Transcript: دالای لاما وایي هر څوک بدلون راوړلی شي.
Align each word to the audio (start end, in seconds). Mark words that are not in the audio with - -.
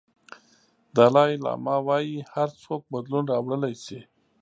دالای 0.95 1.33
لاما 1.43 1.75
وایي 1.87 2.17
هر 2.33 2.49
څوک 2.63 2.81
بدلون 2.93 3.23
راوړلی 3.31 3.73
شي. 3.85 3.99